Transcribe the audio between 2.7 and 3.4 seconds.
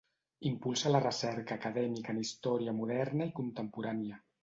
moderna i